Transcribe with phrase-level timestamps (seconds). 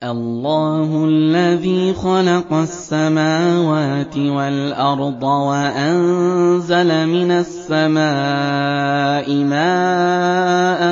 [0.00, 10.82] اللَّهُ الَّذِي خَلَقَ السَّمَاوَاتِ وَالْأَرْضَ وَأَنزَلَ مِنَ السَّمَاءِ مَاءً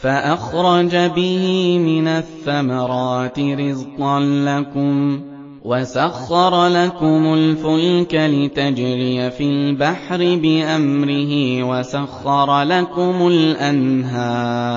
[0.00, 5.20] فَأَخْرَجَ بِهِ مِنَ الثَّمَرَاتِ رِزْقًا لَّكُمْ
[5.64, 14.74] وَسَخَّرَ لَكُمُ الْفُلْكَ لِتَجْرِيَ فِي الْبَحْرِ بِأَمْرِهِ وَسَخَّرَ لَكُمُ الْأَنْهَارَ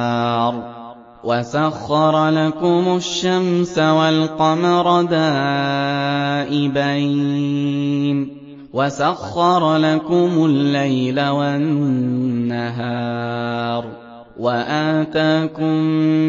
[1.24, 6.48] وَسَخَّرَ لَكُمُ الشَّمْسَ وَالْقَمَرَ دَائِبَيْنِ
[8.74, 12.64] وَسَخَّرَ لَكُمُ اللَّيْلَ وَالنَّهَارَ
[14.40, 15.74] وَآتَاكُم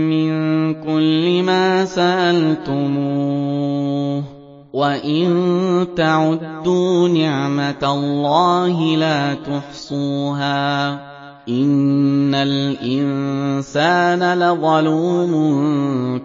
[0.09, 0.31] مِّن
[0.75, 3.01] كُلِّ مَا سَأَلْتُمُوهُ
[4.23, 4.25] ۚ
[4.73, 5.29] وَإِن
[5.97, 11.18] تَعُدُّوا نِعْمَةَ اللَّهِ لَا تُحْصُوهَا ۗ
[11.49, 15.33] إِنَّ الْإِنسَانَ لَظَلُومٌ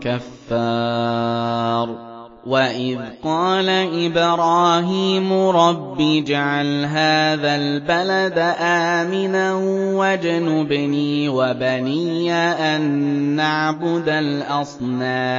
[0.01, 1.89] كَفَّارٌ
[2.47, 3.69] وَإِذْ قَالَ
[4.05, 9.53] إِبْرَاهِيمُ رَبِّ اجْعَلْ هَٰذَا الْبَلَدَ آمِنًا
[9.95, 12.81] وَاجْنُبْنِي وَبَنِيَّ أَن
[13.35, 15.33] نَّعْبُدَ الْأَصْنَامَ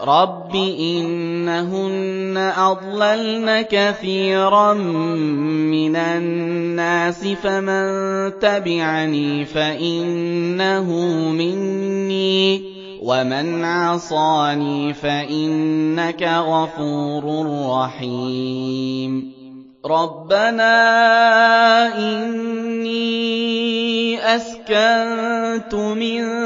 [0.00, 4.72] رَبِّ إِنَّهُنَّ أَضْلَلْنَ كَثِيرًا
[5.72, 7.86] مِّنَ النَّاسِ فَمَن
[8.38, 10.88] تَبِعَنِي فَإِنَّهُ
[11.32, 12.62] مِنِّي ۖ
[13.02, 17.24] وَمَنْ عَصَانِي فَإِنَّكَ غَفُورٌ
[17.80, 19.32] رَّحِيمٌ
[19.86, 20.76] رَبَّنَا
[21.98, 23.06] إِنِّي
[24.36, 26.45] أَسْكَنتُ مِن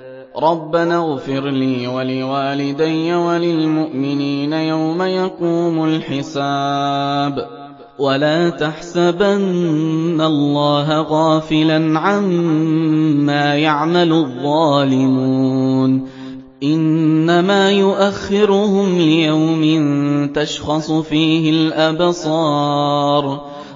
[0.37, 7.47] رَبَّنَا اغْفِرْ لِي وَلِوَالِدَيَّ وَلِلْمُؤْمِنِينَ يَوْمَ يَقُومُ الْحِسَابُ
[7.99, 16.07] وَلَا تَحْسَبَنَّ اللَّهَ غَافِلًا عَمَّا يَعْمَلُ الظَّالِمُونَ
[16.63, 19.63] إِنَّمَا يُؤَخِّرُهُمْ لِيَوْمٍ
[20.35, 23.41] تَشْخَصُ فِيهِ الْأَبْصَارُ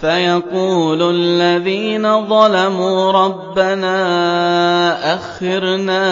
[0.00, 3.98] فَيَقُولُ الَّذِينَ ظَلَمُوا رَبَّنَا
[5.14, 6.04] أَخِّرْنَا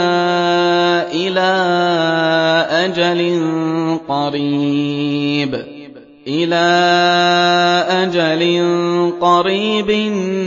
[1.12, 1.52] إِلَىٰ
[2.70, 3.20] أَجَلٍ
[4.08, 5.54] قَرِيبٍ
[6.28, 6.68] إِلَىٰ
[7.88, 8.42] أَجَلٍ
[9.20, 9.90] قَرِيبٍ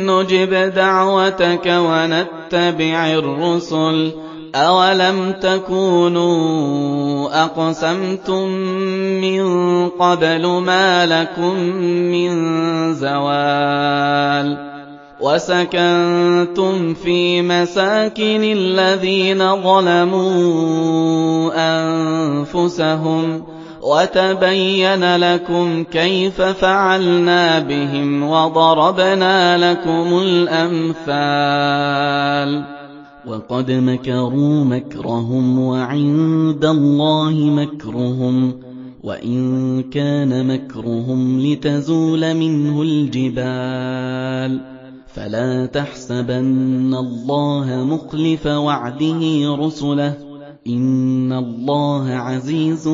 [0.05, 4.30] نُّجِبْ دَعْوَتَكَ وَنَتَّبِعِ الرُّسُلَ.
[4.55, 6.43] أَوَلَمْ تَكُونُوا
[7.43, 8.47] أَقْسَمْتُم
[9.23, 9.43] مِّن
[9.89, 11.55] قَبْلُ مَا لَكُم
[12.11, 12.31] مِّن
[12.93, 14.71] زَوَالٍ
[15.21, 23.43] وَسَكَنتُمْ فِي مَسَاكِنِ الَّذِينَ ظَلَمُوا أَنفُسَهُمْ
[23.81, 31.21] وَتَبَيَّنَ لَكُمْ كَيْفَ فَعَلْنَا بِهِمْ وَضَرَبْنَا لَكُمُ الْأَمْثَالَ
[33.27, 38.53] وَقَدْ مَكَرُوا مَكْرَهُمْ وَعِندَ اللَّهِ مَكْرُهُمْ
[39.03, 44.61] وَإِن كَانَ مَكْرُهُمْ لِتَزُولَ مِنْهُ الْجِبَالُ
[45.13, 50.15] فَلَا تَحْسَبَنَّ اللَّهَ مُخْلِفَ وَعْدِهِ رُسُلَهُ ۗ
[50.67, 52.87] إِنَّ اللَّهَ عَزِيزٌ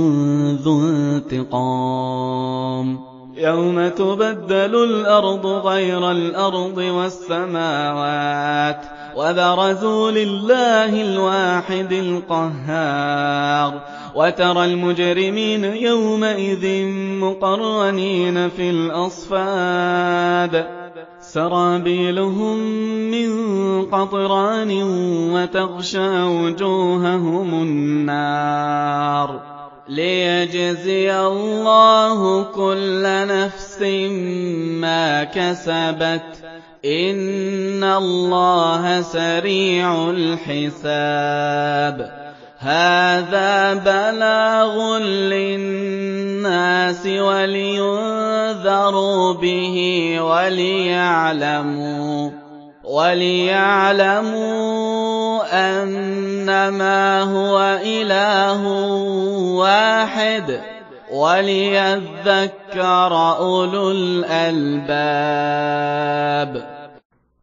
[0.63, 2.97] ذُو انتِقَامٍ
[3.37, 8.81] يوم تبدل الأرض غير الأرض والسماوات
[9.15, 13.81] وبرزوا لله الواحد القهار
[14.15, 16.85] وترى المجرمين يومئذ
[17.21, 20.67] مقرنين في الأصفاد
[21.21, 22.57] سرابيلهم
[23.11, 23.31] من
[23.85, 24.71] قطران
[25.33, 29.41] وتغشى وجوههم النار
[29.89, 33.81] ليجزي الله كل نفس
[34.81, 36.46] ما كسبت
[36.87, 42.11] إن الله سريع الحساب
[42.59, 48.13] هذا بلاغ للناس ولينذروا
[49.33, 49.77] به
[50.21, 52.29] وليعلموا
[52.83, 54.37] وليعلموا
[55.53, 58.67] أنما هو إله
[59.57, 60.61] واحد
[61.11, 64.77] وليذكر أولو الألباب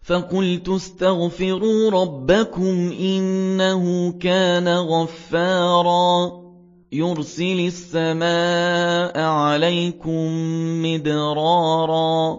[0.04, 6.32] فقلت استغفروا ربكم إنه كان غفارا.
[6.92, 10.28] يرسل السماء عليكم
[10.82, 12.38] مدرارا.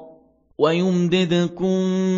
[0.57, 1.77] ويمددكم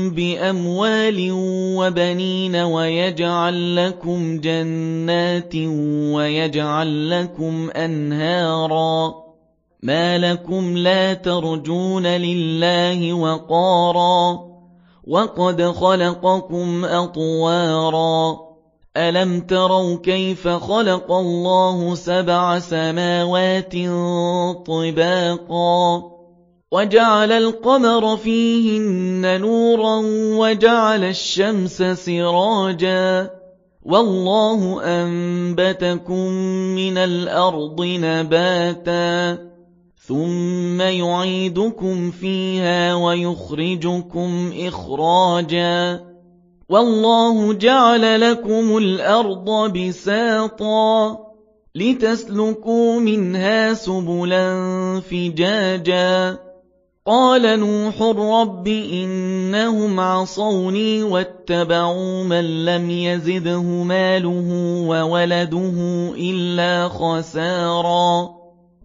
[0.10, 1.30] بأموال
[1.78, 5.56] وبنين ويجعل لكم جنات
[6.16, 9.14] ويجعل لكم أنهارا.
[9.84, 14.47] ما لكم لا ترجون لله وقارا.
[15.08, 18.38] وقد خلقكم أطوارا
[18.98, 23.74] ألم تروا كيف خلق الله سبع سماوات
[24.66, 26.04] طباقا
[26.72, 30.02] وجعل القمر فيهن نورا
[30.38, 33.30] وجعل الشمس سراجا
[33.84, 36.32] والله أنبتكم
[36.76, 39.38] من الأرض نباتا
[40.08, 46.04] ثم يعيدكم فيها ويخرجكم إخراجا
[46.70, 51.18] والله جعل لكم الأرض بساطا
[51.76, 54.50] لتسلكوا منها سبلا
[55.10, 56.38] فجاجا
[57.06, 64.50] قال نوح رب إنهم عصوني واتبعوا من لم يزده ماله
[64.88, 65.76] وولده
[66.18, 68.38] إلا خسارا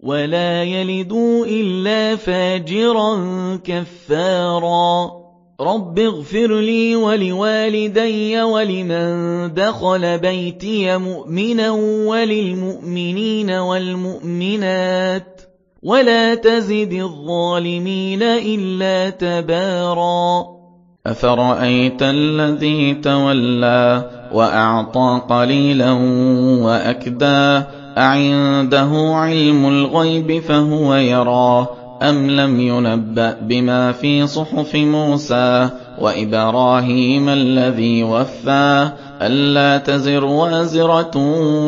[0.00, 3.16] ولا يلدوا إلا فاجرا
[3.64, 5.10] كفارا
[5.60, 11.70] رب اغفر لي ولوالدي ولمن دخل بيتي مؤمنا
[12.06, 15.40] وللمؤمنين والمؤمنات
[15.82, 20.46] ولا تزد الظالمين إلا تبارا
[21.06, 25.92] أفرأيت الذي تولى وأعطى قليلا
[26.62, 27.62] وأكدى
[27.98, 31.66] أعنده علم الغيب فهو يرى
[32.02, 35.68] أم لم ينبأ بما في صحف موسى
[36.00, 38.88] وإبراهيم الذي وفى
[39.22, 41.10] ألا تزر وازرة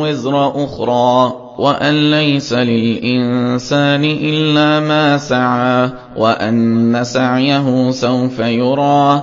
[0.03, 9.23] وزر أخرى وأن ليس للإنسان إلا ما سعى وأن سعيه سوف يرى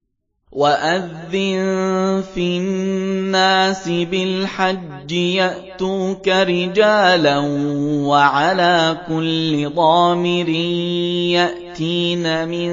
[0.51, 7.37] وَأَذِّن فِي النَّاسِ بِالْحَجِّ يَأْتُوكَ رِجَالًا
[8.03, 10.49] وَعَلَىٰ كُلِّ ضَامِرٍ
[11.39, 12.71] يَأْتِينَ مِن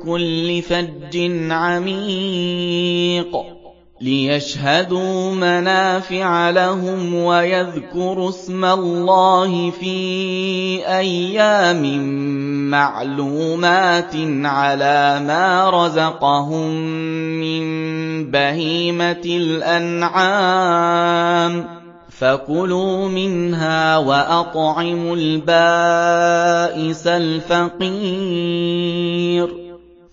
[0.00, 1.14] كُلِّ فَجٍّ
[1.50, 3.59] عَمِيقٍ
[4.00, 9.92] لِيَشْهَدُوا مَنَافِعَ لَهُمْ وَيَذْكُرُوا اسْمَ اللَّهِ فِي
[10.98, 11.82] أَيَّامٍ
[12.70, 14.14] مَّعْلُومَاتٍ
[14.44, 16.70] عَلَىٰ مَا رَزَقَهُم
[17.40, 17.64] مِّن
[18.30, 20.82] بَهِيمَةِ الْأَنْعَامِ
[21.62, 21.66] ۖ
[22.08, 28.10] فَكُلُوا مِنْهَا وَأَطْعِمُوا الْبَائِسَ الْفَقِيرَ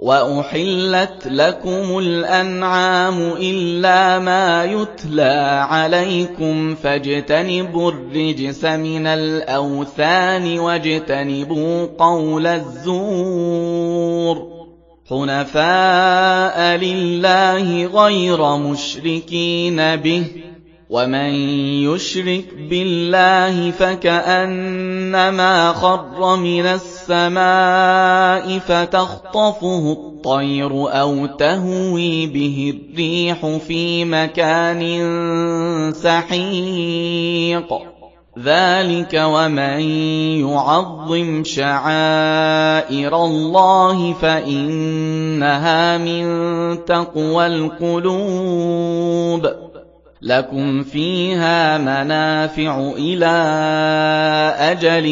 [0.00, 14.36] وَأُحِلَّتْ لَكُمُ الْأَنْعَامُ إِلَّا مَا يُتْلَىٰ عَلَيْكُمْ فَاجْتَنِبُوا الرِّجْسَ مِنَ الْأَوْثَانِ وَاجْتَنِبُوا قَوْلَ الزُّورِ
[15.10, 20.24] حُنَفَاءَ لِلَّهِ غَيْرَ مُشْرِكِينَ بِهِ
[20.90, 21.30] وَمَن
[21.86, 26.99] يُشْرِكْ بِاللَّهِ فَكَأَنَّمَا خَرَّ مِنَ السَّمَاءِ
[28.58, 34.82] فَتَخْطَفُهُ الطَّيْرُ أَوْ تَهْوِي بِهِ الرِّيحُ فِي مَكَانٍ
[35.94, 37.82] سَحِيقٍ.
[38.38, 39.80] ذَٰلِكَ وَمَن
[40.40, 46.24] يُعَظِّمْ شَعَائِرَ اللَّهِ فَإِنَّهَا مِن
[46.84, 49.69] تَقْوَى الْقُلُوبِ.
[50.22, 53.40] لَكُمْ فِيهَا مَنَافِعُ إِلَىٰ
[54.58, 55.08] أَجَلٍ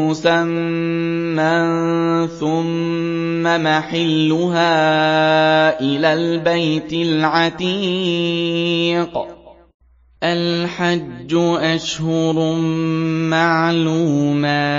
[0.00, 1.52] مُّسَمًّى
[2.40, 4.70] ثُمَّ مَحِلُّهَا
[5.80, 8.18] إِلَى الْبَيْتِ الْعَتِيقِ
[10.24, 12.52] الْحَجُّ أَشْهُرٌ
[13.28, 14.78] مَّعْلُومَاتٌ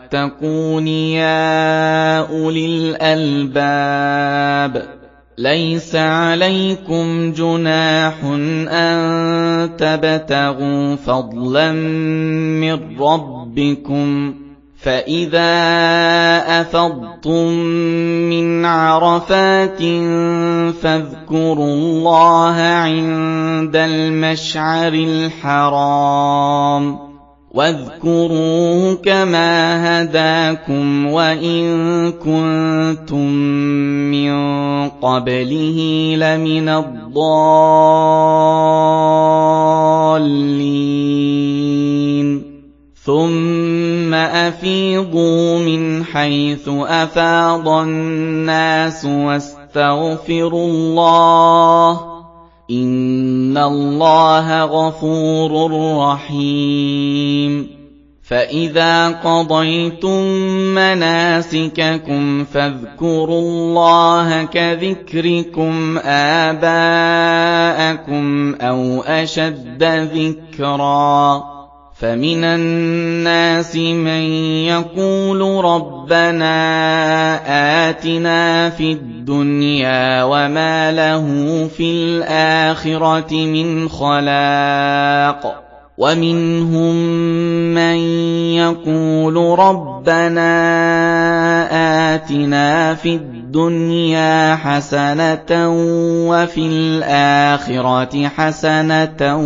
[0.13, 2.65] وَاتَّقُونِ يَا أُولِي
[3.01, 4.85] الْأَلْبَابِ.
[5.37, 8.13] لَيْسَ عَلَيْكُمْ جُنَاحٌ
[8.69, 14.35] أَن تَبْتَغُوا فَضْلًا مِّن رَّبِّكُمْ ۚ.
[14.83, 15.51] فَإِذَا
[16.61, 17.47] أَفَضْتُم
[18.29, 19.79] مِّنْ عَرَفَاتٍ
[20.81, 27.10] فَاذْكُرُوا اللَّهَ عِندَ الْمَشْعَرِ الْحَرَامِ ۖ.
[27.53, 29.51] وَاذْكُرُوهُ كَمَا
[29.83, 33.27] هَدَاكُمْ وَإِن كُنتُم
[34.11, 34.31] مِّن
[34.89, 35.79] قَبْلِهِ
[36.15, 37.41] لَمِنَ الضَّالِّينَ.
[43.03, 52.10] ثُمَّ أَفِيضُوا مِنْ حَيْثُ أَفَاضَ النَّاسُ وَاسْتَغْفِرُوا اللَّهَ ۚ
[52.69, 57.67] إِنَّ اللَّهَ غَفُورٌ رَّحِيمٌ
[58.23, 60.21] فَإِذَا قَضَيْتُم
[60.75, 65.97] مَّنَاسِكَكُمْ فَاذْكُرُوا اللَّهَ كَذِكْرِكُمْ
[66.47, 67.45] آبَاءَكُمْ
[68.61, 71.60] أَوْ أَشَدَّ ذِكْرًا ۗ
[72.01, 74.23] فَمِنَ النَّاسِ مَن
[74.65, 76.55] يَقُولُ رَبَّنَا
[77.89, 81.25] آتِنَا فِي الدُّنْيَا وَمَا لَهُ
[81.77, 85.61] فِي الْآخِرَةِ مِنْ خَلَاقٍ
[85.97, 86.95] وَمِنْهُم
[87.73, 87.97] مَّن
[88.57, 90.53] يَقُولُ رَبَّنَا
[92.15, 93.15] آتِنَا فِي
[93.55, 95.69] الدُّنْيَا حَسَنَةً
[96.29, 99.37] وَفِي الْآخِرَةِ حَسَنَةً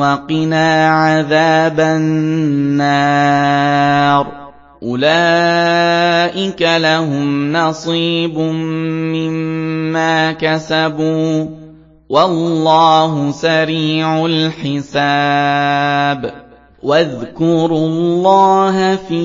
[0.00, 2.90] وَقِنَا عَذَابَ النَّارِ.
[4.82, 8.38] أُولَٰئِكَ لَهُمْ نَصِيبٌ
[9.14, 11.48] مِّمَّا كَسَبُوا ۚ.
[12.08, 16.43] وَاللَّهُ سَرِيعُ الْحِسَابِ.
[16.84, 19.24] وَاذْكُرُوا اللَّهَ فِي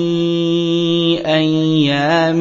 [1.26, 2.40] أَيَّامٍ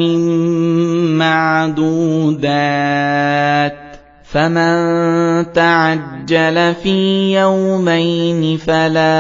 [1.19, 2.47] مَّعْدُودَاتٍ
[3.73, 3.75] ۚ
[4.23, 4.73] فَمَن
[5.53, 9.11] تَعَجَّلَ فِي يَوْمَيْنِ فَلَا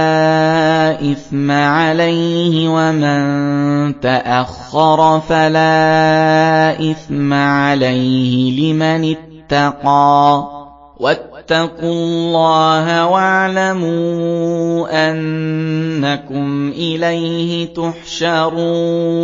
[1.11, 9.15] إِثْمَ عَلَيْهِ وَمَن تَأَخَّرَ فَلَا إِثْمَ عَلَيْهِ لِمَنِ
[9.51, 10.58] اتَّقَىٰ
[10.99, 19.19] وَاتَّقُوا اللَّهَ وَاعْلَمُوا أَنَّكُمْ إِلَيْهِ تُحْشَرُونَ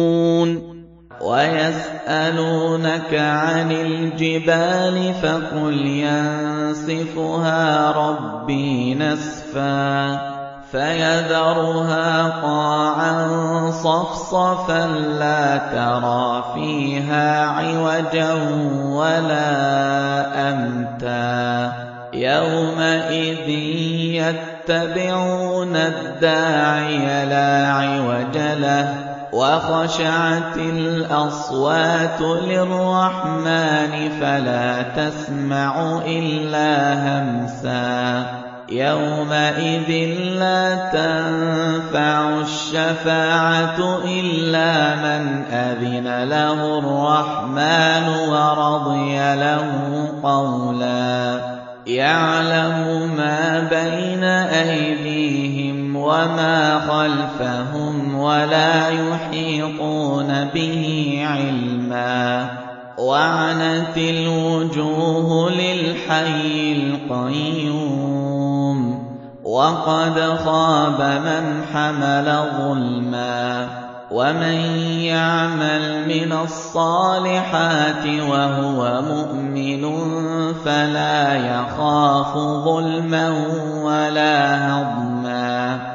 [1.21, 10.34] وَيَسْأَلُونَكَ عَنِ الْجِبَالِ فَقُلْ يَنسِفُهَا رَبِّي نَسْفًا
[10.71, 13.27] فَيَذَرُهَا قَاعًا
[13.71, 14.87] صَفْصَفًا
[15.19, 18.33] لَّا تَرَىٰ فِيهَا عِوَجًا
[18.85, 19.51] وَلَا
[20.49, 21.73] أَمْتًا.
[22.13, 23.49] يَوْمَئِذٍ
[24.69, 28.87] يَتَّبِعُونَ الدَّاعِيَ لَا عِوَجَ لَهُ
[29.31, 33.91] وَخَشَعَتِ الْأَصْوَاتُ لِلرَّحْمَٰنِ
[34.21, 38.44] فَلَا تَسْمَعُ إِلَّا هَمْسًا.
[38.69, 39.91] يَوْمَئِذٍ
[40.39, 49.67] لَّا تَنفَعُ الشَّفَاعَةُ إِلَّا مَنْ أَذِنَ لَهُ الرَّحْمَٰنُ وَرَضِيَ لَهُ
[50.23, 51.39] قَوْلًا.
[51.87, 62.49] يَعْلَمُ مَا بَيْنَ أَيْدِيهِمْ وَمَا خَلْفَهُمْ وَلَا يُحِيطُونَ بِهِ عِلْمًا.
[62.97, 68.04] وَعَنَتِ الْوُجُوهُ لِلْحَيِّ الْقَيُّومِ.
[69.55, 72.27] وَقَدْ خَابَ مَنْ حَمَلَ
[72.59, 73.67] ظُلْمًا
[74.11, 74.59] وَمَن
[75.15, 79.83] يَعْمَلْ مِنَ الصَّالِحَاتِ وَهُوَ مُؤْمِنٌ
[80.65, 82.33] فَلَا يَخَافُ
[82.67, 83.29] ظُلْمًا
[83.83, 84.35] وَلَا
[84.67, 85.94] هَضْمًا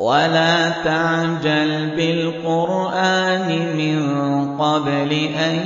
[0.00, 4.00] وَلَا تَعْجَلْ بِالْقُرْآنِ مِن
[4.56, 5.56] قَبْلِ أَن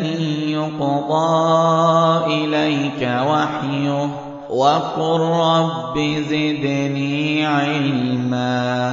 [0.49, 4.09] يُقْضَىٰ إِلَيْكَ وَحْيُهُ
[4.51, 8.92] وَقُل رَّبِّ زِدْنِي عِلْمًا